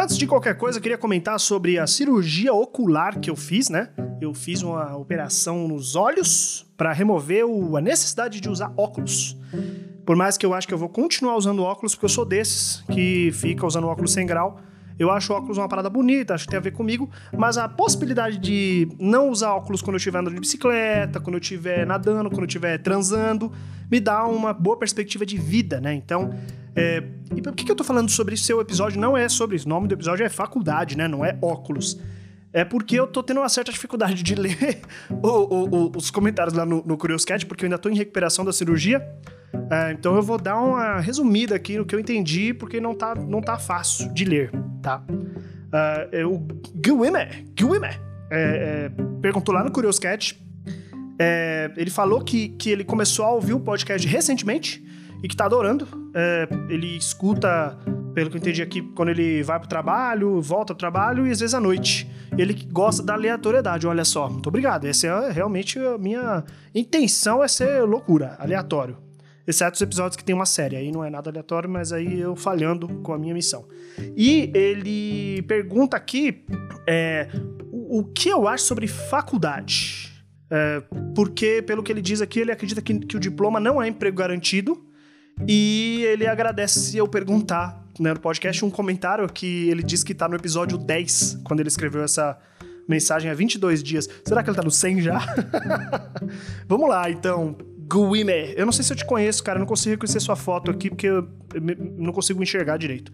Antes 0.00 0.16
de 0.16 0.28
qualquer 0.28 0.56
coisa, 0.56 0.78
eu 0.78 0.82
queria 0.82 0.96
comentar 0.96 1.40
sobre 1.40 1.76
a 1.76 1.84
cirurgia 1.84 2.54
ocular 2.54 3.18
que 3.18 3.28
eu 3.28 3.34
fiz, 3.34 3.68
né? 3.68 3.88
Eu 4.20 4.32
fiz 4.32 4.62
uma 4.62 4.96
operação 4.96 5.66
nos 5.66 5.96
olhos 5.96 6.64
para 6.76 6.92
remover 6.92 7.44
o, 7.44 7.76
a 7.76 7.80
necessidade 7.80 8.40
de 8.40 8.48
usar 8.48 8.72
óculos. 8.76 9.36
Por 10.06 10.14
mais 10.14 10.38
que 10.38 10.46
eu 10.46 10.54
acho 10.54 10.68
que 10.68 10.72
eu 10.72 10.78
vou 10.78 10.88
continuar 10.88 11.34
usando 11.34 11.64
óculos, 11.64 11.96
porque 11.96 12.04
eu 12.04 12.10
sou 12.10 12.24
desses 12.24 12.84
que 12.92 13.32
fica 13.32 13.66
usando 13.66 13.88
óculos 13.88 14.12
sem 14.12 14.24
grau. 14.24 14.60
Eu 14.96 15.10
acho 15.10 15.32
óculos 15.32 15.58
uma 15.58 15.68
parada 15.68 15.90
bonita, 15.90 16.32
acho 16.32 16.44
que 16.44 16.50
tem 16.50 16.58
a 16.58 16.62
ver 16.62 16.72
comigo, 16.72 17.10
mas 17.36 17.58
a 17.58 17.68
possibilidade 17.68 18.38
de 18.38 18.88
não 19.00 19.30
usar 19.30 19.52
óculos 19.52 19.82
quando 19.82 19.94
eu 19.94 19.98
estiver 19.98 20.20
andando 20.20 20.34
de 20.34 20.40
bicicleta, 20.40 21.18
quando 21.18 21.34
eu 21.34 21.40
estiver 21.40 21.84
nadando, 21.84 22.30
quando 22.30 22.42
eu 22.42 22.46
estiver 22.46 22.78
transando, 22.78 23.50
me 23.90 23.98
dá 23.98 24.24
uma 24.24 24.52
boa 24.52 24.76
perspectiva 24.76 25.26
de 25.26 25.36
vida, 25.36 25.80
né? 25.80 25.92
Então, 25.92 26.34
é... 26.78 27.02
e 27.34 27.42
por 27.42 27.54
que, 27.54 27.64
que 27.64 27.70
eu 27.70 27.76
tô 27.76 27.84
falando 27.84 28.10
sobre 28.10 28.34
isso? 28.34 28.44
Seu 28.44 28.60
episódio 28.60 29.00
não 29.00 29.16
é 29.16 29.28
sobre 29.28 29.56
isso. 29.56 29.66
O 29.66 29.68
nome 29.68 29.88
do 29.88 29.94
episódio 29.94 30.24
é 30.24 30.28
faculdade, 30.28 30.96
né? 30.96 31.08
Não 31.08 31.24
é 31.24 31.36
óculos. 31.42 31.98
É 32.52 32.64
porque 32.64 32.98
eu 32.98 33.06
tô 33.06 33.22
tendo 33.22 33.40
uma 33.40 33.48
certa 33.48 33.70
dificuldade 33.70 34.22
de 34.22 34.34
ler 34.36 34.80
o, 35.22 35.28
o, 35.28 35.68
o, 35.68 35.92
os 35.96 36.10
comentários 36.10 36.54
lá 36.54 36.64
no, 36.64 36.82
no 36.84 36.96
Curious 36.96 37.24
Cat, 37.24 37.44
porque 37.46 37.64
eu 37.64 37.66
ainda 37.66 37.78
tô 37.78 37.88
em 37.88 37.96
recuperação 37.96 38.44
da 38.44 38.52
cirurgia. 38.52 39.06
É, 39.70 39.92
então 39.92 40.16
eu 40.16 40.22
vou 40.22 40.38
dar 40.38 40.56
uma 40.56 41.00
resumida 41.00 41.54
aqui 41.54 41.76
no 41.76 41.84
que 41.84 41.94
eu 41.94 42.00
entendi, 42.00 42.54
porque 42.54 42.80
não 42.80 42.94
tá, 42.94 43.14
não 43.14 43.40
tá 43.40 43.58
fácil 43.58 44.12
de 44.12 44.24
ler, 44.24 44.50
tá? 44.82 45.02
Uh, 45.08 46.28
o 46.28 46.38
Guime, 46.74 47.10
Guime 47.54 47.86
é, 47.86 47.90
é, 48.30 48.90
perguntou 49.20 49.54
lá 49.54 49.62
no 49.62 49.70
Curious 49.70 49.98
Cat. 49.98 50.40
É, 51.18 51.70
ele 51.76 51.90
falou 51.90 52.22
que, 52.22 52.50
que 52.50 52.70
ele 52.70 52.84
começou 52.84 53.24
a 53.24 53.32
ouvir 53.32 53.52
o 53.52 53.60
podcast 53.60 54.06
recentemente 54.06 54.84
e 55.22 55.28
que 55.28 55.36
tá 55.36 55.44
adorando. 55.44 55.86
É, 56.14 56.48
ele 56.68 56.96
escuta, 56.96 57.78
pelo 58.14 58.30
que 58.30 58.36
eu 58.36 58.40
entendi 58.40 58.62
aqui, 58.62 58.82
quando 58.94 59.10
ele 59.10 59.42
vai 59.42 59.58
pro 59.58 59.68
trabalho, 59.68 60.40
volta 60.40 60.74
pro 60.74 60.78
trabalho 60.78 61.26
e 61.26 61.30
às 61.30 61.40
vezes 61.40 61.54
à 61.54 61.60
noite. 61.60 62.10
Ele 62.36 62.54
gosta 62.70 63.02
da 63.02 63.14
aleatoriedade, 63.14 63.86
olha 63.86 64.04
só. 64.04 64.28
Muito 64.28 64.48
obrigado. 64.48 64.86
Essa 64.86 65.06
é 65.06 65.32
realmente 65.32 65.78
a 65.78 65.98
minha 65.98 66.44
intenção 66.74 67.42
é 67.42 67.48
ser 67.48 67.82
loucura, 67.82 68.36
aleatório. 68.38 68.96
Exceto 69.46 69.76
os 69.76 69.80
episódios 69.80 70.14
que 70.14 70.22
tem 70.22 70.34
uma 70.34 70.44
série, 70.44 70.76
aí 70.76 70.92
não 70.92 71.02
é 71.02 71.08
nada 71.08 71.30
aleatório, 71.30 71.70
mas 71.70 71.90
aí 71.90 72.20
eu 72.20 72.36
falhando 72.36 72.86
com 72.98 73.14
a 73.14 73.18
minha 73.18 73.32
missão. 73.32 73.66
E 74.14 74.52
ele 74.54 75.40
pergunta 75.48 75.96
aqui 75.96 76.44
é, 76.86 77.28
o, 77.72 78.00
o 78.00 78.04
que 78.04 78.28
eu 78.28 78.46
acho 78.46 78.64
sobre 78.64 78.86
faculdade. 78.86 80.12
É, 80.50 80.82
porque, 81.14 81.62
pelo 81.62 81.82
que 81.82 81.90
ele 81.90 82.02
diz 82.02 82.20
aqui, 82.20 82.40
ele 82.40 82.52
acredita 82.52 82.82
que, 82.82 82.98
que 82.98 83.16
o 83.16 83.20
diploma 83.20 83.58
não 83.58 83.82
é 83.82 83.88
emprego 83.88 84.18
garantido. 84.18 84.86
E 85.46 86.04
ele 86.04 86.26
agradece 86.26 86.80
se 86.80 86.96
eu 86.96 87.06
perguntar 87.06 87.84
né, 87.98 88.12
no 88.12 88.20
podcast 88.20 88.64
um 88.64 88.70
comentário 88.70 89.28
que 89.28 89.68
ele 89.68 89.82
diz 89.82 90.02
que 90.02 90.14
tá 90.14 90.28
no 90.28 90.36
episódio 90.36 90.78
10, 90.78 91.40
quando 91.44 91.60
ele 91.60 91.68
escreveu 91.68 92.02
essa 92.02 92.38
mensagem 92.88 93.30
há 93.30 93.34
22 93.34 93.82
dias. 93.82 94.08
Será 94.24 94.42
que 94.42 94.48
ele 94.48 94.56
tá 94.56 94.62
no 94.62 94.70
100 94.70 95.02
já? 95.02 95.20
Vamos 96.66 96.88
lá, 96.88 97.10
então. 97.10 97.56
Guime. 97.90 98.52
Eu 98.54 98.66
não 98.66 98.72
sei 98.72 98.84
se 98.84 98.92
eu 98.92 98.96
te 98.96 99.04
conheço, 99.04 99.42
cara. 99.42 99.56
Eu 99.58 99.60
não 99.60 99.66
consigo 99.66 99.92
reconhecer 99.92 100.20
sua 100.20 100.36
foto 100.36 100.70
aqui 100.70 100.90
porque 100.90 101.06
eu 101.06 101.26
não 101.96 102.12
consigo 102.12 102.42
enxergar 102.42 102.76
direito. 102.76 103.10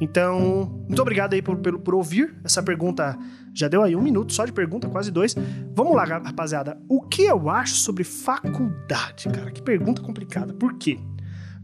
Então, 0.00 0.82
muito 0.88 1.00
obrigado 1.00 1.34
aí 1.34 1.40
por, 1.40 1.56
por, 1.56 1.78
por, 1.78 1.94
ouvir 1.94 2.34
essa 2.42 2.60
pergunta. 2.60 3.16
Já 3.54 3.68
deu 3.68 3.84
aí 3.84 3.94
um 3.94 4.02
minuto 4.02 4.32
só 4.32 4.44
de 4.44 4.52
pergunta, 4.52 4.88
quase 4.88 5.12
dois. 5.12 5.36
Vamos 5.74 5.94
lá, 5.94 6.04
rapaziada. 6.04 6.76
O 6.88 7.02
que 7.02 7.22
eu 7.22 7.48
acho 7.48 7.76
sobre 7.76 8.02
faculdade, 8.02 9.28
cara? 9.28 9.50
Que 9.52 9.62
pergunta 9.62 10.02
complicada. 10.02 10.52
Por 10.52 10.74
quê? 10.74 10.98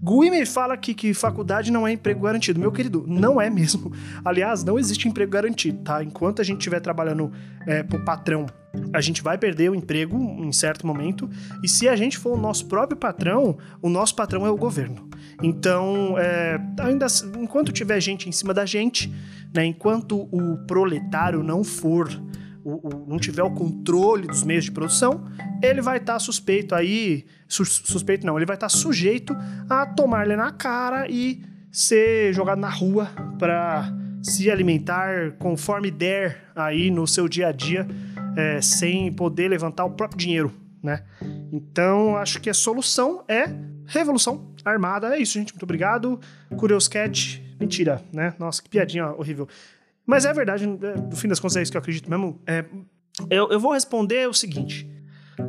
Guime 0.03 0.45
fala 0.45 0.77
que, 0.77 0.93
que 0.95 1.15
faculdade 1.15 1.71
não 1.71 1.87
é 1.87 1.93
emprego 1.93 2.23
garantido. 2.23 2.59
Meu 2.59 2.73
querido, 2.73 3.05
não 3.07 3.41
é 3.41 3.49
mesmo. 3.49 3.93
Aliás, 4.25 4.65
não 4.65 4.79
existe 4.79 5.09
emprego 5.09 5.31
garantido, 5.31 5.79
tá? 5.83 6.03
Enquanto 6.03 6.43
a 6.43 6.45
gente 6.45 6.59
estiver 6.59 6.81
trabalhando 6.81 7.31
é, 7.67 7.85
pro 7.85 8.05
patrão, 8.05 8.47
a 8.93 9.01
gente 9.01 9.23
vai 9.23 9.39
perder 9.39 9.71
o 9.71 9.75
emprego 9.75 10.17
em 10.17 10.53
certo 10.53 10.87
momento. 10.87 11.31
E 11.63 11.69
se 11.69 11.89
a 11.89 11.95
gente 11.95 12.19
for 12.19 12.37
o 12.37 12.41
nosso 12.41 12.67
próprio 12.67 12.97
patrão, 12.97 13.57
o 13.81 13.89
nosso 13.89 14.17
patrão 14.17 14.45
é 14.45 14.51
o 14.51 14.57
governo. 14.57 15.09
Então, 15.41 16.19
é, 16.19 16.61
ainda 16.81 17.07
enquanto 17.39 17.71
tiver 17.71 18.01
gente 18.01 18.29
em 18.29 18.33
cima 18.33 18.53
da 18.53 18.67
gente, 18.67 19.13
né, 19.55 19.65
enquanto 19.65 20.29
o 20.33 20.57
proletário 20.67 21.45
não 21.45 21.63
for 21.63 22.09
o, 22.65 22.89
o, 22.89 23.07
não 23.07 23.19
tiver 23.19 23.43
o 23.43 23.51
controle 23.51 24.27
dos 24.27 24.43
meios 24.43 24.65
de 24.65 24.73
produção, 24.73 25.25
ele 25.63 25.81
vai 25.81 25.99
estar 25.99 26.15
tá 26.15 26.19
suspeito 26.19 26.75
aí, 26.75 27.25
su, 27.47 27.65
suspeito 27.65 28.27
não, 28.27 28.37
ele 28.37 28.47
vai 28.47 28.57
estar 28.57 28.69
tá 28.69 28.77
sujeito 28.77 29.37
a 29.71 29.87
tomar-lhe 29.87 30.37
na 30.37 30.51
cara 30.53 31.09
e 31.09 31.43
ser 31.71 32.35
jogado 32.35 32.59
na 32.59 32.69
rua 32.69 33.09
para 33.39 33.93
se 34.23 34.51
alimentar 34.51 35.33
conforme 35.39 35.91
der 35.91 36.51
aí 36.55 36.91
no 36.91 37.07
seu 37.07 37.29
dia 37.29 37.49
a 37.49 37.53
dia, 37.53 37.87
é, 38.37 38.61
sem 38.61 39.13
poder 39.13 39.49
levantar 39.49 39.85
o 39.85 39.91
próprio 39.91 40.19
dinheiro, 40.19 40.53
né? 40.83 41.05
Então, 41.53 42.17
acho 42.17 42.41
que 42.41 42.51
a 42.51 42.55
solução 42.55 43.25
é 43.29 43.45
revolução 43.87 44.53
armada. 44.65 45.17
É 45.17 45.21
isso, 45.21 45.35
gente. 45.35 45.53
Muito 45.53 45.65
obrigado. 45.65 46.21
Curious 46.57 46.89
Cat. 46.89 47.43
Mentira, 47.59 48.03
né? 48.13 48.35
Nossa, 48.39 48.63
que 48.63 48.69
piadinha 48.69 49.09
horrível. 49.09 49.49
Mas 50.05 50.25
é 50.25 50.33
verdade, 50.33 50.65
é, 50.65 50.67
no 50.67 51.17
fim 51.17 51.29
das 51.29 51.39
contas 51.39 51.57
é 51.57 51.63
isso 51.63 51.71
que 51.71 51.77
eu 51.77 51.81
acredito 51.81 52.11
mesmo. 52.11 52.41
É, 52.47 52.65
eu, 53.31 53.51
eu 53.51 53.61
vou 53.61 53.73
responder 53.73 54.29
o 54.29 54.35
seguinte. 54.35 54.91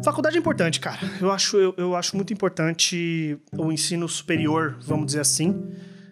Faculdade 0.01 0.37
é 0.37 0.39
importante, 0.39 0.79
cara. 0.79 0.99
Eu 1.19 1.31
acho, 1.31 1.57
eu, 1.57 1.73
eu 1.77 1.95
acho 1.95 2.15
muito 2.15 2.31
importante 2.31 3.37
o 3.57 3.71
ensino 3.71 4.07
superior, 4.07 4.77
vamos 4.81 5.07
dizer 5.07 5.19
assim, 5.19 5.71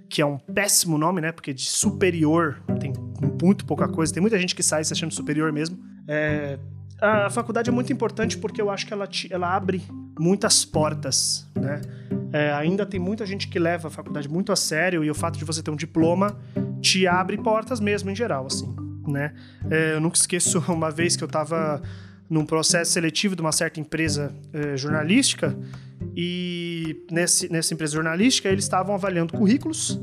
que 0.09 0.21
é 0.21 0.25
um 0.25 0.37
péssimo 0.37 0.97
nome, 0.97 1.21
né? 1.21 1.31
Porque 1.31 1.53
de 1.53 1.63
superior 1.63 2.61
tem 2.79 2.93
muito 3.41 3.65
pouca 3.65 3.87
coisa. 3.87 4.13
Tem 4.13 4.21
muita 4.21 4.37
gente 4.37 4.53
que 4.53 4.61
sai 4.61 4.83
se 4.83 4.93
achando 4.93 5.13
superior 5.13 5.51
mesmo. 5.51 5.79
É, 6.07 6.59
a 7.01 7.29
faculdade 7.29 7.69
é 7.69 7.73
muito 7.73 7.91
importante 7.91 8.37
porque 8.37 8.61
eu 8.61 8.69
acho 8.69 8.85
que 8.85 8.93
ela, 8.93 9.07
te, 9.07 9.31
ela 9.33 9.55
abre 9.55 9.81
muitas 10.19 10.63
portas, 10.63 11.49
né? 11.55 11.81
É, 12.33 12.53
ainda 12.53 12.85
tem 12.85 12.99
muita 12.99 13.25
gente 13.25 13.47
que 13.47 13.59
leva 13.59 13.87
a 13.87 13.91
faculdade 13.91 14.29
muito 14.29 14.51
a 14.51 14.55
sério 14.55 15.03
e 15.03 15.09
o 15.09 15.15
fato 15.15 15.37
de 15.37 15.43
você 15.43 15.61
ter 15.61 15.71
um 15.71 15.75
diploma 15.75 16.39
te 16.79 17.07
abre 17.07 17.37
portas 17.37 17.79
mesmo, 17.79 18.09
em 18.09 18.15
geral, 18.15 18.45
assim, 18.45 18.73
né? 19.07 19.33
É, 19.69 19.95
eu 19.95 20.01
nunca 20.01 20.17
esqueço 20.17 20.63
uma 20.71 20.91
vez 20.91 21.15
que 21.15 21.23
eu 21.23 21.27
estava 21.27 21.81
num 22.31 22.45
processo 22.45 22.93
seletivo 22.93 23.35
de 23.35 23.41
uma 23.41 23.51
certa 23.51 23.81
empresa 23.81 24.33
é, 24.53 24.77
jornalística 24.77 25.53
e 26.15 27.03
nesse, 27.11 27.51
nessa 27.51 27.73
empresa 27.73 27.93
jornalística 27.93 28.47
eles 28.47 28.63
estavam 28.63 28.95
avaliando 28.95 29.33
currículos 29.33 29.99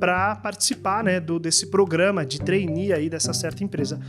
para 0.00 0.34
participar 0.36 1.04
né, 1.04 1.20
do, 1.20 1.38
desse 1.38 1.66
programa 1.66 2.24
de 2.24 2.40
trainee 2.40 2.94
aí 2.94 3.10
dessa 3.10 3.34
certa 3.34 3.62
empresa. 3.62 4.00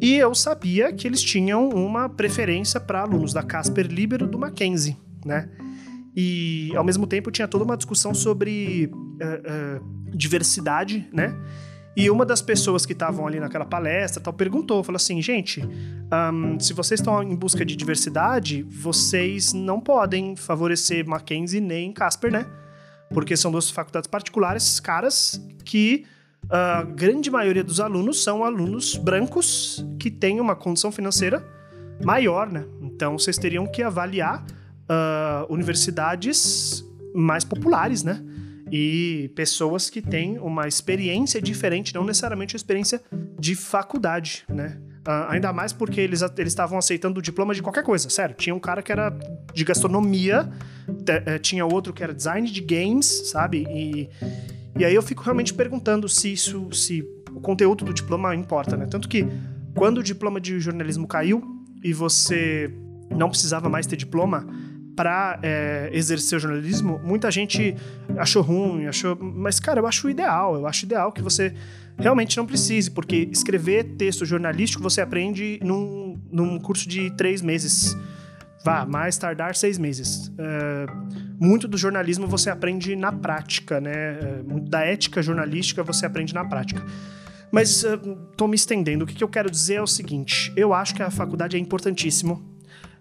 E 0.00 0.14
eu 0.14 0.32
sabia 0.32 0.92
que 0.92 1.08
eles 1.08 1.20
tinham 1.20 1.68
uma 1.70 2.08
preferência 2.08 2.78
para 2.78 3.00
alunos 3.00 3.32
da 3.32 3.42
Casper 3.42 3.88
Libero 3.88 4.28
do 4.28 4.38
Mackenzie, 4.38 4.96
né? 5.24 5.48
E 6.16 6.72
ao 6.74 6.82
mesmo 6.82 7.06
tempo 7.06 7.30
tinha 7.30 7.46
toda 7.46 7.64
uma 7.64 7.76
discussão 7.76 8.14
sobre 8.14 8.90
uh, 8.92 9.80
uh, 9.80 10.16
diversidade, 10.16 11.08
né? 11.12 11.36
E 11.98 12.08
uma 12.08 12.24
das 12.24 12.40
pessoas 12.40 12.86
que 12.86 12.92
estavam 12.92 13.26
ali 13.26 13.40
naquela 13.40 13.64
palestra 13.64 14.22
tal 14.22 14.32
perguntou, 14.32 14.84
falou 14.84 14.94
assim, 14.94 15.20
gente, 15.20 15.60
um, 16.32 16.60
se 16.60 16.72
vocês 16.72 17.00
estão 17.00 17.20
em 17.24 17.34
busca 17.34 17.64
de 17.64 17.74
diversidade, 17.74 18.62
vocês 18.62 19.52
não 19.52 19.80
podem 19.80 20.36
favorecer 20.36 21.04
Mackenzie 21.04 21.60
nem 21.60 21.92
Casper, 21.92 22.30
né? 22.30 22.46
Porque 23.12 23.36
são 23.36 23.50
duas 23.50 23.68
faculdades 23.68 24.06
particulares 24.06 24.78
caras 24.78 25.44
que 25.64 26.06
a 26.48 26.84
grande 26.84 27.32
maioria 27.32 27.64
dos 27.64 27.80
alunos 27.80 28.22
são 28.22 28.44
alunos 28.44 28.94
brancos 28.94 29.84
que 29.98 30.08
têm 30.08 30.40
uma 30.40 30.54
condição 30.54 30.92
financeira 30.92 31.44
maior, 32.04 32.48
né? 32.48 32.64
Então 32.80 33.18
vocês 33.18 33.36
teriam 33.38 33.66
que 33.66 33.82
avaliar 33.82 34.46
uh, 34.84 35.52
universidades 35.52 36.84
mais 37.12 37.42
populares, 37.42 38.04
né? 38.04 38.22
E 38.70 39.30
pessoas 39.34 39.88
que 39.88 40.02
têm 40.02 40.38
uma 40.38 40.68
experiência 40.68 41.40
diferente, 41.40 41.94
não 41.94 42.04
necessariamente 42.04 42.54
uma 42.54 42.58
experiência 42.58 43.00
de 43.38 43.54
faculdade, 43.54 44.44
né? 44.48 44.78
Uh, 45.06 45.24
ainda 45.28 45.52
mais 45.54 45.72
porque 45.72 46.00
eles 46.00 46.22
estavam 46.22 46.76
aceitando 46.76 47.18
o 47.18 47.22
diploma 47.22 47.54
de 47.54 47.62
qualquer 47.62 47.82
coisa, 47.82 48.10
sério. 48.10 48.34
Tinha 48.36 48.54
um 48.54 48.60
cara 48.60 48.82
que 48.82 48.92
era 48.92 49.16
de 49.54 49.64
gastronomia, 49.64 50.50
eh, 51.06 51.38
tinha 51.38 51.64
outro 51.64 51.94
que 51.94 52.02
era 52.02 52.12
design 52.12 52.50
de 52.50 52.60
games, 52.60 53.30
sabe? 53.30 53.66
E, 53.70 54.10
e 54.78 54.84
aí 54.84 54.94
eu 54.94 55.02
fico 55.02 55.22
realmente 55.22 55.54
perguntando 55.54 56.08
se 56.10 56.30
isso, 56.32 56.68
se 56.72 57.02
o 57.32 57.40
conteúdo 57.40 57.86
do 57.86 57.94
diploma 57.94 58.34
importa, 58.34 58.76
né? 58.76 58.86
Tanto 58.86 59.08
que 59.08 59.26
quando 59.74 59.98
o 59.98 60.02
diploma 60.02 60.38
de 60.40 60.60
jornalismo 60.60 61.06
caiu 61.06 61.42
e 61.82 61.94
você 61.94 62.70
não 63.10 63.30
precisava 63.30 63.68
mais 63.70 63.86
ter 63.86 63.96
diploma, 63.96 64.46
para 64.98 65.38
é, 65.44 65.90
exercer 65.92 66.38
o 66.38 66.40
jornalismo, 66.40 67.00
muita 67.04 67.30
gente 67.30 67.76
achou 68.18 68.42
ruim, 68.42 68.86
achou. 68.86 69.16
Mas, 69.20 69.58
cara, 69.60 69.80
eu 69.80 69.86
acho 69.86 70.08
ideal. 70.10 70.56
Eu 70.56 70.66
acho 70.66 70.84
ideal 70.84 71.12
que 71.12 71.22
você 71.22 71.54
realmente 71.98 72.36
não 72.36 72.46
precise, 72.46 72.90
porque 72.90 73.28
escrever 73.32 73.84
texto 73.96 74.24
jornalístico 74.24 74.82
você 74.82 75.00
aprende 75.00 75.58
num, 75.62 76.18
num 76.30 76.58
curso 76.58 76.88
de 76.88 77.10
três 77.16 77.42
meses. 77.42 77.96
Vá, 78.64 78.84
mais 78.84 79.16
tardar 79.16 79.54
seis 79.54 79.78
meses. 79.78 80.32
É, 80.36 80.86
muito 81.40 81.68
do 81.68 81.78
jornalismo 81.78 82.26
você 82.26 82.50
aprende 82.50 82.94
na 82.96 83.12
prática, 83.12 83.80
né? 83.80 83.92
É, 83.92 84.42
muito 84.42 84.68
da 84.68 84.80
ética 84.80 85.22
jornalística 85.22 85.82
você 85.82 86.06
aprende 86.06 86.34
na 86.34 86.44
prática. 86.44 86.84
Mas 87.50 87.82
uh, 87.82 87.98
tô 88.36 88.46
me 88.46 88.56
estendendo. 88.56 89.04
O 89.04 89.06
que, 89.06 89.14
que 89.14 89.24
eu 89.24 89.28
quero 89.28 89.50
dizer 89.50 89.74
é 89.74 89.82
o 89.82 89.86
seguinte: 89.86 90.52
eu 90.56 90.74
acho 90.74 90.94
que 90.94 91.02
a 91.02 91.10
faculdade 91.10 91.56
é 91.56 91.58
importantíssimo. 91.58 92.57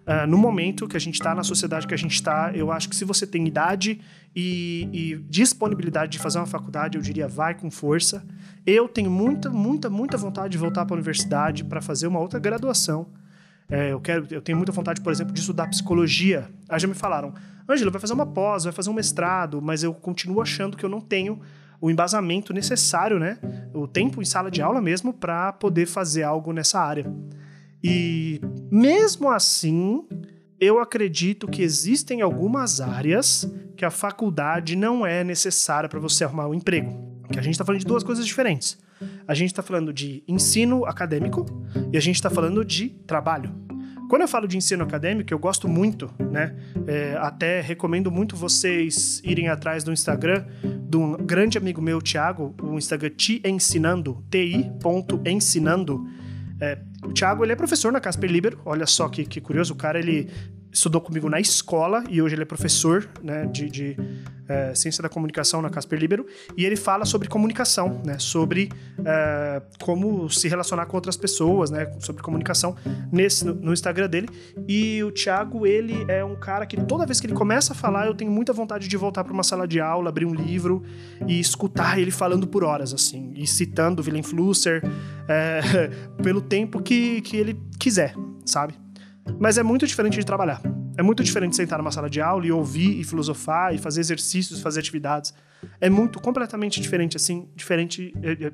Uh, 0.08 0.26
no 0.26 0.38
momento 0.38 0.88
que 0.88 0.96
a 0.96 1.00
gente 1.00 1.16
está, 1.16 1.36
na 1.36 1.44
sociedade 1.44 1.86
que 1.86 1.94
a 1.94 1.98
gente 1.98 2.14
está, 2.14 2.52
eu 2.56 2.72
acho 2.72 2.88
que 2.88 2.96
se 2.96 3.04
você 3.04 3.28
tem 3.28 3.46
idade 3.46 4.00
e, 4.34 4.88
e, 4.94 5.16
disponibilidade 5.30 6.14
de 6.14 6.20
fazer 6.20 6.38
uma 6.38 6.46
faculdade, 6.46 6.98
eu 6.98 7.02
diria 7.02 7.28
vai 7.28 7.54
com 7.54 7.70
força. 7.70 8.26
Eu 8.66 8.88
tenho 8.88 9.12
muita, 9.12 9.50
muita, 9.50 9.90
muita 9.90 10.16
vontade 10.16 10.54
de 10.54 10.58
voltar 10.58 10.86
para 10.86 10.94
a 10.94 10.96
universidade 10.96 11.66
para 11.66 11.82
fazer 11.82 12.08
uma 12.08 12.20
outra 12.20 12.40
graduação. 12.40 13.08
É, 13.70 13.92
eu 13.92 14.00
quero, 14.00 14.26
eu 14.32 14.42
tenho 14.42 14.58
muita 14.58 14.72
vontade, 14.72 15.02
por 15.02 15.12
exemplo, 15.12 15.34
de 15.34 15.42
estudar 15.42 15.68
psicologia. 15.68 16.50
Aí 16.70 16.80
já 16.80 16.88
me 16.88 16.94
falaram, 16.94 17.34
Ângelo, 17.70 17.92
vai 17.92 18.00
fazer 18.00 18.14
uma 18.14 18.26
pós, 18.26 18.64
vai 18.64 18.72
fazer 18.72 18.90
um 18.90 18.94
mestrado, 18.94 19.62
mas 19.62 19.84
eu 19.84 19.94
continuo 19.94 20.42
achando 20.42 20.78
que 20.78 20.86
eu 20.86 20.90
não 20.90 21.02
tenho 21.02 21.42
o 21.82 21.92
embasamento 21.92 22.54
necessário, 22.54 23.20
né? 23.20 23.38
O 23.74 23.88
tempo 23.88 24.22
em 24.22 24.26
sala 24.26 24.50
de 24.50 24.62
aula 24.62 24.82
mesmo 24.82 25.12
para 25.12 25.52
poder 25.52 25.86
fazer 25.86 26.24
algo 26.24 26.54
nessa 26.54 26.80
área. 26.80 27.06
E 27.84 28.42
mesmo 28.72 29.30
assim, 29.30 30.04
eu 30.60 30.80
acredito 30.80 31.48
que 31.48 31.62
existem 31.62 32.22
algumas 32.22 32.82
áreas 32.82 33.52
que 33.76 33.86
a 33.86 33.92
faculdade 33.92 34.76
não 34.76 35.06
é 35.06 35.24
necessária 35.24 35.88
para 35.88 36.00
você 36.00 36.24
arrumar 36.24 36.48
um 36.48 36.54
emprego. 36.54 37.22
Que 37.32 37.40
a 37.40 37.42
gente 37.42 37.54
está 37.54 37.64
falando 37.64 37.80
de 37.80 37.86
duas 37.86 38.04
coisas 38.04 38.26
diferentes. 38.26 38.78
A 39.28 39.34
gente 39.34 39.52
está 39.52 39.62
falando 39.62 39.94
de 39.94 40.24
ensino 40.28 40.86
acadêmico 40.86 41.46
e 41.92 41.98
a 41.98 42.00
gente 42.00 42.16
está 42.16 42.30
falando 42.30 42.66
de 42.66 42.90
trabalho. 43.06 43.54
Quando 44.10 44.22
eu 44.22 44.28
falo 44.28 44.48
de 44.48 44.58
ensino 44.58 44.84
acadêmico, 44.84 45.34
eu 45.34 45.38
gosto 45.38 45.68
muito, 45.68 46.10
né? 46.32 46.56
É, 46.88 47.18
até 47.20 47.60
recomendo 47.60 48.10
muito 48.10 48.38
vocês 48.38 49.22
irem 49.24 49.50
atrás 49.50 49.84
do 49.84 49.92
Instagram 49.92 50.46
de 50.90 50.96
um 50.96 51.18
grande 51.18 51.58
amigo 51.58 51.82
meu, 51.82 52.02
Thiago, 52.02 52.56
o 52.64 52.78
Instagram 52.78 53.10
Te 53.10 53.42
Ensinando, 53.46 54.24
ti.ensinando. 54.32 56.08
É, 56.60 56.80
o 57.04 57.14
Thiago, 57.14 57.44
ele 57.44 57.54
é 57.54 57.56
professor 57.56 57.92
na 57.92 58.00
Casper 58.00 58.30
Libero, 58.30 58.60
olha 58.66 58.86
só 58.86 59.08
que, 59.08 59.26
que 59.26 59.40
curioso, 59.40 59.74
o 59.74 59.78
cara, 59.78 60.00
ele 60.00 60.30
estudou 60.78 61.02
comigo 61.02 61.28
na 61.28 61.40
escola 61.40 62.04
e 62.08 62.22
hoje 62.22 62.36
ele 62.36 62.44
é 62.44 62.46
professor 62.46 63.10
né, 63.24 63.46
de, 63.48 63.70
de 63.70 63.98
é, 64.48 64.76
ciência 64.76 65.02
da 65.02 65.10
comunicação 65.10 65.60
na 65.60 65.70
Casper 65.70 66.00
Libero 66.00 66.26
e 66.56 66.66
ele 66.66 66.76
fala 66.76 67.04
sobre 67.04 67.28
comunicação, 67.28 68.00
né, 68.06 68.20
sobre 68.20 68.70
é, 69.04 69.62
como 69.82 70.30
se 70.30 70.48
relacionar 70.48 70.86
com 70.86 70.96
outras 70.96 71.18
pessoas, 71.18 71.72
né, 71.72 71.92
sobre 72.00 72.22
comunicação 72.22 72.76
nesse 73.12 73.44
no, 73.44 73.56
no, 73.56 73.74
Instagram 73.74 74.08
dele. 74.08 74.30
E 74.68 75.04
o 75.04 75.12
Thiago 75.12 75.66
ele 75.66 76.06
é 76.08 76.24
um 76.24 76.36
cara 76.36 76.66
que 76.66 76.78
toda 76.78 77.06
vez 77.06 77.20
que 77.20 77.26
ele 77.26 77.34
começa 77.34 77.74
a 77.74 77.76
falar 77.76 78.06
eu 78.06 78.14
tenho 78.14 78.32
muita 78.32 78.54
vontade 78.54 78.88
de 78.88 78.98
voltar 78.98 79.24
para 79.24 79.34
uma 79.34 79.44
sala 79.44 79.68
de 79.68 79.82
aula, 79.82 80.10
abrir 80.10 80.26
um 80.26 80.34
livro 80.34 80.84
e 81.28 81.40
escutar 81.40 82.00
ele 82.00 82.12
falando 82.12 82.48
por 82.48 82.64
horas 82.64 82.94
assim 82.94 83.34
e 83.36 83.48
citando 83.48 84.04
Willem 84.04 84.24
Flusser 84.24 84.84
é, 85.28 85.90
pelo 86.22 86.40
tempo 86.40 86.82
que, 86.84 87.22
que 87.22 87.36
ele 87.36 87.60
quiser, 87.80 88.14
sabe? 88.46 88.76
Mas 89.40 89.58
é 89.58 89.64
muito 89.64 89.86
diferente 89.86 90.18
de 90.18 90.26
trabalhar. 90.26 90.62
É 90.98 91.04
muito 91.04 91.24
diferente 91.24 91.52
de 91.52 91.58
sentar 91.58 91.78
numa 91.78 91.92
sala 91.92 92.10
de 92.10 92.20
aula 92.20 92.46
e 92.46 92.52
ouvir 92.52 93.00
e 93.00 93.04
filosofar 93.04 93.74
e 93.74 93.78
fazer 93.78 94.02
exercícios, 94.02 94.62
fazer 94.62 94.80
atividades. 94.80 95.32
É 95.80 95.90
muito 95.90 96.20
completamente 96.20 96.82
diferente, 96.82 97.16
assim, 97.16 97.48
diferente 97.56 98.14
eh, 98.24 98.38
eh, 98.48 98.52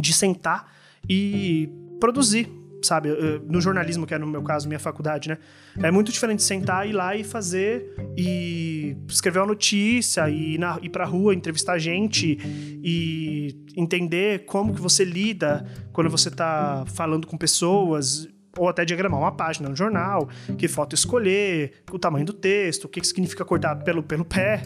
de 0.00 0.12
sentar 0.14 0.72
e 1.08 1.68
produzir, 2.00 2.48
sabe? 2.82 3.10
Eh, 3.10 3.40
no 3.46 3.60
jornalismo, 3.60 4.06
que 4.06 4.14
é 4.14 4.18
no 4.18 4.26
meu 4.26 4.42
caso, 4.42 4.66
minha 4.68 4.80
faculdade, 4.80 5.28
né? 5.28 5.36
É 5.82 5.90
muito 5.90 6.10
diferente 6.10 6.42
sentar, 6.42 6.88
ir 6.88 6.92
lá 6.92 7.14
e 7.14 7.24
fazer 7.24 7.94
e 8.16 8.96
escrever 9.06 9.40
uma 9.40 9.48
notícia 9.48 10.30
e 10.30 10.54
ir, 10.54 10.58
na, 10.58 10.78
ir 10.80 10.88
pra 10.88 11.04
rua, 11.04 11.34
entrevistar 11.34 11.78
gente 11.78 12.38
e 12.82 13.54
entender 13.76 14.46
como 14.46 14.74
que 14.74 14.80
você 14.80 15.04
lida 15.04 15.66
quando 15.92 16.08
você 16.08 16.30
tá 16.30 16.84
falando 16.86 17.26
com 17.26 17.36
pessoas 17.36 18.28
ou 18.56 18.68
até 18.68 18.84
diagramar 18.84 19.20
uma 19.20 19.32
página 19.32 19.68
no 19.68 19.76
jornal, 19.76 20.28
que 20.58 20.68
foto 20.68 20.94
escolher, 20.94 21.82
o 21.90 21.98
tamanho 21.98 22.24
do 22.24 22.32
texto, 22.32 22.84
o 22.84 22.88
que 22.88 23.02
significa 23.06 23.44
cortar 23.44 23.76
pelo, 23.76 24.02
pelo 24.02 24.24
pé, 24.24 24.62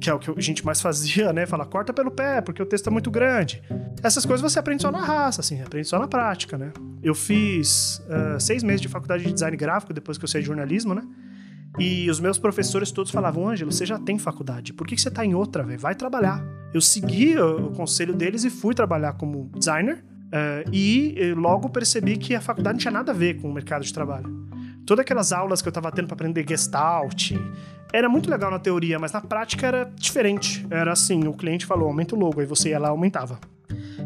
que 0.00 0.10
é 0.10 0.14
o 0.14 0.18
que 0.18 0.30
a 0.30 0.40
gente 0.40 0.64
mais 0.64 0.80
fazia, 0.80 1.32
né? 1.32 1.46
Falar, 1.46 1.66
corta 1.66 1.92
pelo 1.92 2.10
pé, 2.10 2.40
porque 2.40 2.62
o 2.62 2.66
texto 2.66 2.88
é 2.88 2.90
muito 2.90 3.10
grande. 3.10 3.62
Essas 4.02 4.26
coisas 4.26 4.40
você 4.40 4.58
aprende 4.58 4.82
só 4.82 4.90
na 4.90 5.00
raça, 5.00 5.40
assim, 5.40 5.60
aprende 5.62 5.88
só 5.88 5.98
na 5.98 6.06
prática, 6.06 6.58
né? 6.58 6.72
Eu 7.02 7.14
fiz 7.14 8.02
uh, 8.06 8.40
seis 8.40 8.62
meses 8.62 8.80
de 8.80 8.88
faculdade 8.88 9.24
de 9.24 9.32
design 9.32 9.56
gráfico 9.56 9.92
depois 9.92 10.18
que 10.18 10.24
eu 10.24 10.28
saí 10.28 10.42
de 10.42 10.46
jornalismo, 10.46 10.94
né? 10.94 11.02
E 11.78 12.10
os 12.10 12.18
meus 12.18 12.38
professores 12.38 12.90
todos 12.90 13.12
falavam, 13.12 13.48
Ângelo, 13.48 13.70
você 13.70 13.86
já 13.86 13.98
tem 13.98 14.18
faculdade, 14.18 14.72
por 14.72 14.86
que, 14.86 14.96
que 14.96 15.00
você 15.00 15.10
tá 15.10 15.24
em 15.24 15.34
outra, 15.34 15.62
velho? 15.62 15.78
Vai 15.78 15.94
trabalhar. 15.94 16.44
Eu 16.74 16.80
segui 16.80 17.38
o 17.38 17.70
conselho 17.70 18.12
deles 18.12 18.44
e 18.44 18.50
fui 18.50 18.74
trabalhar 18.74 19.12
como 19.14 19.50
designer, 19.56 20.04
Uh, 20.30 20.70
e 20.72 21.34
logo 21.36 21.68
percebi 21.68 22.16
que 22.16 22.34
a 22.34 22.40
faculdade 22.40 22.74
não 22.74 22.80
tinha 22.80 22.92
nada 22.92 23.10
a 23.10 23.14
ver 23.14 23.40
com 23.40 23.50
o 23.50 23.52
mercado 23.52 23.84
de 23.84 23.92
trabalho. 23.92 24.48
Todas 24.86 25.02
aquelas 25.02 25.32
aulas 25.32 25.60
que 25.60 25.68
eu 25.68 25.70
estava 25.70 25.90
tendo 25.90 26.06
para 26.06 26.14
aprender 26.14 26.44
Gestalt, 26.48 27.32
era 27.92 28.08
muito 28.08 28.30
legal 28.30 28.50
na 28.50 28.58
teoria, 28.58 28.98
mas 28.98 29.12
na 29.12 29.20
prática 29.20 29.66
era 29.66 29.92
diferente. 29.96 30.66
Era 30.70 30.92
assim, 30.92 31.26
o 31.26 31.32
cliente 31.32 31.66
falou, 31.66 31.88
aumenta 31.88 32.14
o 32.14 32.18
logo, 32.18 32.40
aí 32.40 32.46
você 32.46 32.70
ia 32.70 32.78
lá 32.78 32.88
aumentava. 32.88 33.38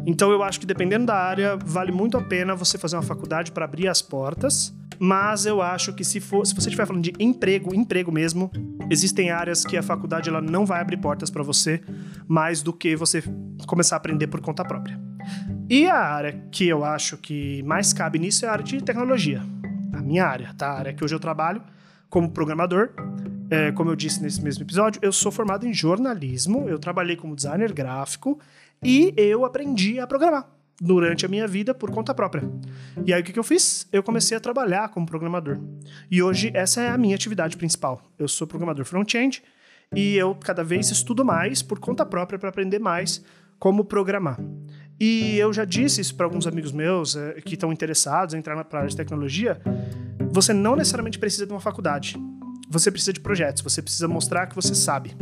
Então 0.05 0.31
eu 0.31 0.43
acho 0.43 0.59
que 0.59 0.65
dependendo 0.65 1.05
da 1.05 1.15
área, 1.15 1.57
vale 1.57 1.91
muito 1.91 2.17
a 2.17 2.21
pena 2.21 2.55
você 2.55 2.77
fazer 2.77 2.95
uma 2.95 3.03
faculdade 3.03 3.51
para 3.51 3.65
abrir 3.65 3.87
as 3.87 4.01
portas, 4.01 4.75
mas 4.99 5.45
eu 5.45 5.61
acho 5.61 5.93
que 5.93 6.03
se 6.03 6.19
for, 6.19 6.45
se 6.45 6.53
você 6.53 6.69
estiver 6.69 6.85
falando 6.85 7.03
de 7.03 7.13
emprego, 7.19 7.73
emprego 7.73 8.11
mesmo, 8.11 8.51
existem 8.89 9.31
áreas 9.31 9.65
que 9.65 9.75
a 9.75 9.83
faculdade 9.83 10.29
ela 10.29 10.41
não 10.41 10.65
vai 10.65 10.81
abrir 10.81 10.97
portas 10.97 11.29
para 11.29 11.43
você 11.43 11.81
mais 12.27 12.61
do 12.61 12.71
que 12.71 12.95
você 12.95 13.23
começar 13.67 13.95
a 13.95 13.97
aprender 13.97 14.27
por 14.27 14.41
conta 14.41 14.63
própria. 14.63 14.99
E 15.67 15.87
a 15.87 15.97
área 15.97 16.43
que 16.51 16.67
eu 16.67 16.85
acho 16.85 17.17
que 17.17 17.63
mais 17.63 17.91
cabe 17.91 18.19
nisso 18.19 18.45
é 18.45 18.47
a 18.47 18.51
área 18.51 18.63
de 18.63 18.83
tecnologia. 18.83 19.41
A 19.93 19.99
minha 19.99 20.23
área, 20.23 20.53
tá? 20.55 20.67
A 20.67 20.77
área 20.77 20.93
que 20.93 21.03
hoje 21.03 21.15
eu 21.15 21.19
trabalho 21.19 21.63
como 22.07 22.29
programador. 22.29 22.89
É, 23.49 23.71
como 23.71 23.89
eu 23.89 23.95
disse 23.95 24.21
nesse 24.21 24.41
mesmo 24.43 24.63
episódio, 24.63 24.99
eu 25.03 25.11
sou 25.11 25.31
formado 25.31 25.67
em 25.67 25.73
jornalismo, 25.73 26.67
eu 26.67 26.79
trabalhei 26.79 27.15
como 27.15 27.35
designer 27.35 27.71
gráfico 27.73 28.39
e 28.83 29.13
eu 29.17 29.45
aprendi 29.45 29.99
a 29.99 30.07
programar 30.07 30.47
durante 30.79 31.25
a 31.25 31.29
minha 31.29 31.47
vida 31.47 31.73
por 31.73 31.91
conta 31.91 32.13
própria. 32.13 32.43
E 33.05 33.13
aí 33.13 33.21
o 33.21 33.23
que, 33.23 33.33
que 33.33 33.39
eu 33.39 33.43
fiz? 33.43 33.87
Eu 33.91 34.03
comecei 34.03 34.35
a 34.37 34.39
trabalhar 34.39 34.89
como 34.89 35.05
programador. 35.05 35.59
E 36.11 36.21
hoje 36.21 36.51
essa 36.53 36.81
é 36.81 36.89
a 36.89 36.97
minha 36.97 37.15
atividade 37.15 37.57
principal. 37.57 38.01
Eu 38.19 38.27
sou 38.27 38.45
programador 38.45 38.85
front-end 38.85 39.43
e 39.95 40.15
eu 40.15 40.35
cada 40.35 40.63
vez 40.63 40.91
estudo 40.91 41.23
mais 41.23 41.61
por 41.61 41.79
conta 41.79 42.05
própria 42.05 42.37
para 42.37 42.49
aprender 42.49 42.79
mais 42.79 43.23
como 43.59 43.85
programar. 43.85 44.39
E 44.99 45.37
eu 45.37 45.51
já 45.51 45.65
disse 45.65 46.01
isso 46.01 46.15
para 46.15 46.25
alguns 46.25 46.47
amigos 46.47 46.71
meus 46.71 47.15
é, 47.15 47.33
que 47.41 47.55
estão 47.55 47.71
interessados 47.71 48.33
em 48.33 48.37
entrar 48.37 48.55
na 48.55 48.65
área 48.71 48.87
de 48.87 48.95
tecnologia. 48.95 49.61
Você 50.31 50.53
não 50.53 50.75
necessariamente 50.75 51.19
precisa 51.19 51.45
de 51.45 51.51
uma 51.51 51.59
faculdade. 51.59 52.15
Você 52.69 52.89
precisa 52.89 53.13
de 53.13 53.19
projetos, 53.19 53.61
você 53.61 53.81
precisa 53.81 54.07
mostrar 54.07 54.47
que 54.47 54.55
você 54.55 54.73
sabe. 54.73 55.15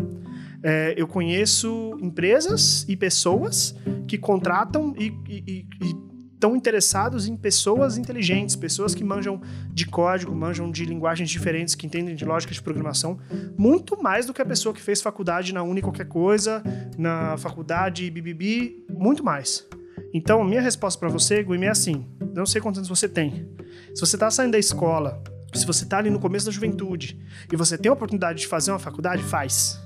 É, 0.62 0.94
eu 0.96 1.08
conheço 1.08 1.98
empresas 2.00 2.86
e 2.88 2.96
pessoas 2.96 3.75
que 4.08 4.18
contratam 4.18 4.96
e, 4.98 5.13
e, 5.27 5.68
e 5.82 6.03
estão 6.44 6.58
interessados 6.58 7.26
em 7.26 7.38
pessoas 7.38 7.98
inteligentes, 7.98 8.54
pessoas 8.58 8.94
que 8.94 9.02
manjam 9.02 9.42
de 9.72 9.86
código, 9.86 10.36
manjam 10.36 10.70
de 10.70 10.84
linguagens 10.84 11.30
diferentes, 11.30 11.74
que 11.74 11.88
entendem 11.88 12.16
de 12.16 12.26
lógica 12.26 12.54
de 12.54 12.62
programação, 12.62 13.18
muito 13.58 14.02
mais 14.04 14.26
do 14.26 14.34
que 14.34 14.42
a 14.42 14.46
pessoa 14.46 14.76
que 14.76 14.82
fez 14.82 15.02
faculdade 15.02 15.54
na 15.54 15.64
Uni 15.64 15.82
qualquer 15.82 16.06
coisa, 16.06 16.62
na 16.98 17.38
faculdade 17.38 18.12
BBB, 18.12 18.84
muito 18.90 19.24
mais. 19.24 19.66
Então, 20.14 20.42
a 20.42 20.46
minha 20.46 20.60
resposta 20.60 21.00
para 21.00 21.08
você, 21.08 21.42
Guilherme, 21.42 21.68
é 21.68 21.70
assim: 21.70 22.06
não 22.36 22.46
sei 22.46 22.60
quantos 22.60 22.80
anos 22.80 22.90
você 22.90 23.08
tem. 23.08 23.48
Se 23.96 24.02
você 24.02 24.18
está 24.18 24.30
saindo 24.30 24.52
da 24.52 24.60
escola, 24.60 25.24
se 25.54 25.66
você 25.66 25.86
está 25.86 26.00
ali 26.00 26.10
no 26.10 26.20
começo 26.20 26.46
da 26.46 26.52
juventude 26.52 27.18
e 27.52 27.56
você 27.56 27.78
tem 27.78 27.90
a 27.90 27.94
oportunidade 27.94 28.42
de 28.42 28.48
fazer 28.48 28.72
uma 28.72 28.80
faculdade, 28.80 29.24
faz. 29.24 29.80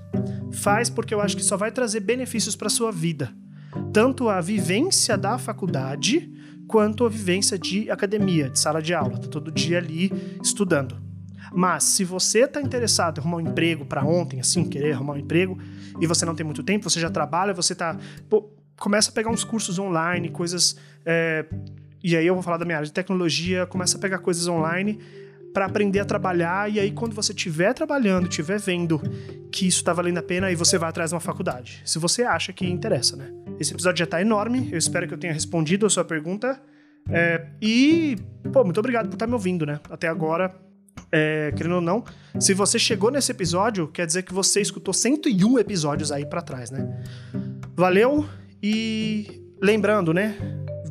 Faz 0.52 0.90
porque 0.90 1.14
eu 1.14 1.22
acho 1.22 1.38
que 1.38 1.44
só 1.44 1.56
vai 1.56 1.72
trazer 1.72 2.00
benefícios 2.00 2.56
para 2.56 2.68
sua 2.68 2.92
vida. 2.92 3.32
Tanto 3.94 4.30
a 4.30 4.40
vivência 4.42 5.18
da 5.18 5.38
faculdade, 5.38 6.32
quanto 6.68 7.06
a 7.06 7.10
vivência 7.10 7.58
de 7.58 7.90
academia, 7.90 8.50
de 8.50 8.60
sala 8.60 8.82
de 8.82 8.94
aula, 8.94 9.18
tá 9.18 9.28
todo 9.28 9.52
dia 9.52 9.78
ali 9.78 10.12
estudando. 10.44 10.98
Mas 11.52 11.84
se 11.86 12.04
você 12.04 12.44
está 12.44 12.62
interessado 12.62 13.18
em 13.18 13.22
arrumar 13.22 13.38
um 13.38 13.42
emprego 13.42 13.86
para 13.86 14.04
ontem, 14.04 14.40
assim, 14.40 14.66
querer 14.66 14.94
arrumar 14.94 15.14
um 15.14 15.18
emprego, 15.18 15.58
e 16.00 16.06
você 16.06 16.26
não 16.26 16.36
tem 16.36 16.46
muito 16.46 16.64
tempo, 16.64 16.90
você 16.90 17.00
já 17.00 17.10
trabalha, 17.10 17.54
você 17.54 17.74
tá. 17.74 17.98
Pô, 18.30 18.50
começa 18.78 19.10
a 19.10 19.14
pegar 19.14 19.30
uns 19.32 19.44
cursos 19.44 19.80
online, 19.80 20.30
coisas. 20.30 20.78
É, 21.06 21.46
e 22.04 22.16
aí 22.16 22.28
eu 22.28 22.34
vou 22.34 22.44
falar 22.44 22.58
da 22.58 22.66
minha 22.66 22.78
área 22.78 22.86
de 22.86 22.94
tecnologia, 22.94 23.66
começa 23.66 23.98
a 23.98 24.00
pegar 24.00 24.20
coisas 24.20 24.48
online 24.48 25.00
para 25.54 25.66
aprender 25.66 26.00
a 26.00 26.06
trabalhar 26.06 26.72
e 26.72 26.80
aí 26.80 26.92
quando 26.92 27.16
você 27.16 27.32
estiver 27.32 27.74
trabalhando, 27.74 28.30
estiver 28.30 28.60
vendo 28.60 29.02
que 29.52 29.68
isso 29.68 29.80
está 29.80 29.92
valendo 29.92 30.20
a 30.20 30.22
pena, 30.22 30.48
aí 30.48 30.56
você 30.56 30.78
vai 30.78 30.90
atrás 30.90 31.10
de 31.10 31.16
uma 31.16 31.20
faculdade. 31.20 31.82
Se 31.84 31.98
você 31.98 32.22
acha 32.22 32.54
que 32.54 32.70
interessa, 32.70 33.16
né? 33.16 33.47
Esse 33.60 33.74
episódio 33.74 34.00
já 34.00 34.06
está 34.06 34.22
enorme, 34.22 34.70
eu 34.72 34.78
espero 34.78 35.08
que 35.08 35.14
eu 35.14 35.18
tenha 35.18 35.34
respondido 35.34 35.86
a 35.86 35.90
sua 35.90 36.04
pergunta. 36.04 36.62
É, 37.10 37.48
e, 37.62 38.18
pô, 38.52 38.64
muito 38.64 38.80
obrigado 38.80 39.08
por 39.08 39.14
estar 39.14 39.26
tá 39.26 39.28
me 39.28 39.34
ouvindo, 39.34 39.66
né? 39.66 39.80
Até 39.90 40.08
agora, 40.08 40.56
é, 41.12 41.52
querendo 41.56 41.76
ou 41.76 41.82
não, 41.82 42.04
se 42.40 42.54
você 42.54 42.78
chegou 42.78 43.10
nesse 43.10 43.32
episódio, 43.32 43.88
quer 43.88 44.06
dizer 44.06 44.24
que 44.24 44.34
você 44.34 44.62
escutou 44.62 44.94
101 44.94 45.60
episódios 45.60 46.12
aí 46.12 46.26
para 46.26 46.42
trás, 46.42 46.70
né? 46.70 47.02
Valeu 47.76 48.28
e 48.62 49.42
lembrando, 49.62 50.14
né? 50.14 50.36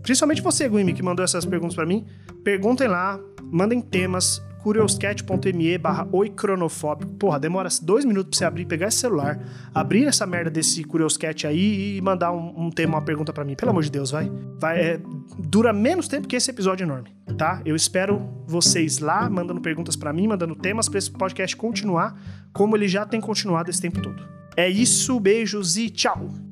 Principalmente 0.03 0.41
você, 0.41 0.69
Guime, 0.69 0.93
que 0.93 1.03
mandou 1.03 1.25
essas 1.25 1.45
perguntas 1.45 1.75
para 1.75 1.85
mim. 1.87 2.07
Perguntem 2.45 2.89
lá, 2.89 3.19
mandem 3.43 3.81
temas, 3.81 4.43
curioscat.me 4.67 5.79
barra 5.79 6.09
oicronofóbico. 6.11 7.13
Porra, 7.13 7.39
demora 7.39 7.69
dois 7.81 8.05
minutos 8.05 8.31
pra 8.31 8.39
você 8.39 8.45
abrir, 8.45 8.65
pegar 8.65 8.89
esse 8.89 8.99
celular, 8.99 9.39
abrir 9.73 10.07
essa 10.07 10.27
merda 10.27 10.51
desse 10.51 10.83
Curioscat 10.83 11.47
aí 11.47 11.99
e 11.99 12.01
mandar 12.01 12.33
um, 12.33 12.67
um 12.67 12.71
tema, 12.71 12.97
uma 12.97 13.03
pergunta 13.03 13.33
para 13.33 13.45
mim. 13.45 13.55
Pelo 13.55 13.71
amor 13.71 13.85
de 13.85 13.93
Deus, 13.93 14.11
vai. 14.11 14.29
vai 14.59 14.81
é, 14.81 15.01
dura 15.39 15.73
menos 15.73 16.09
tempo 16.09 16.27
que 16.27 16.35
esse 16.35 16.51
episódio 16.51 16.83
enorme, 16.83 17.15
tá? 17.39 17.63
Eu 17.65 17.77
espero 17.77 18.29
vocês 18.45 18.99
lá, 18.99 19.31
mandando 19.31 19.61
perguntas 19.61 19.95
para 19.95 20.13
mim, 20.13 20.27
mandando 20.27 20.57
temas 20.57 20.89
para 20.89 20.99
esse 20.99 21.13
podcast 21.13 21.57
continuar, 21.57 22.21
como 22.53 22.77
ele 22.77 22.89
já 22.89 23.07
tem 23.07 23.21
continuado 23.21 23.71
esse 23.71 23.81
tempo 23.81 24.03
todo. 24.03 24.21
É 24.57 24.69
isso, 24.69 25.21
beijos 25.21 25.77
e 25.77 25.91
tchau! 25.91 26.46